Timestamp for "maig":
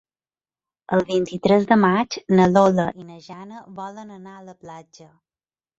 1.83-2.17